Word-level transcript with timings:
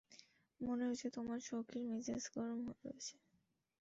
মনে 0.61 0.83
হচ্ছে 0.89 1.07
তোমার 1.15 1.39
সখীর 1.47 1.83
মেজাজ 1.89 2.23
গরম 2.35 2.59
রয়েছে। 2.75 3.15